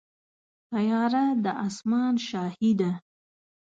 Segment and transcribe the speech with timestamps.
[0.71, 2.91] طیاره د اسمان شاهي ده.